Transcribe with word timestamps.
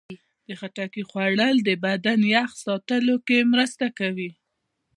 د 0.47 0.49
خټکي 0.59 1.03
خوړل 1.09 1.55
د 1.63 1.69
بدن 1.83 2.19
یخ 2.35 2.49
ساتلو 2.65 3.15
کې 3.27 3.49
مرسته 3.53 3.85
کوي. 3.99 4.29